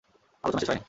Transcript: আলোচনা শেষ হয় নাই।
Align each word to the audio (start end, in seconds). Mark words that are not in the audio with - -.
আলোচনা 0.43 0.59
শেষ 0.61 0.67
হয় 0.67 0.71
নাই। 0.71 0.79